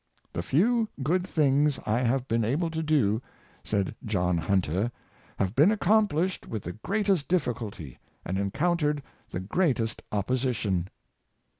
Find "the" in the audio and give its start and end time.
0.33-0.41, 6.63-6.73, 9.29-9.39